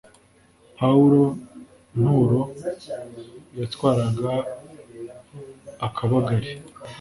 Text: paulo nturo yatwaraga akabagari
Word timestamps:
paulo 0.77 1.23
nturo 1.99 2.41
yatwaraga 3.59 4.33
akabagari 5.87 6.51